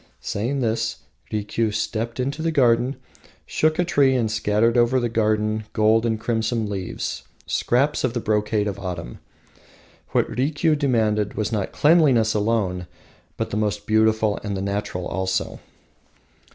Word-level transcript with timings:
Saying 0.19 0.61
this, 0.61 0.95
Rikiu 1.31 1.71
stepped 1.71 2.19
into 2.19 2.41
the 2.41 2.51
garden, 2.51 2.95
shook 3.45 3.77
a 3.77 3.85
tree 3.85 4.15
and 4.15 4.31
scattered 4.31 4.75
over 4.75 4.99
the 4.99 5.09
garden 5.09 5.65
gold 5.73 6.07
and 6.07 6.19
crimson 6.19 6.67
leaves, 6.67 7.21
scraps 7.45 8.03
of 8.03 8.13
the 8.15 8.19
brocade 8.19 8.67
of 8.67 8.79
autumn! 8.79 9.19
What 10.09 10.27
Rikiu 10.27 10.75
demanded 10.75 11.35
was 11.35 11.51
not 11.51 11.71
cleanliness 11.71 12.33
alone, 12.33 12.87
but 13.37 13.51
the 13.51 13.81
beautiful 13.85 14.39
and 14.43 14.57
the 14.57 14.61
natural 14.63 15.05
also. 15.05 15.59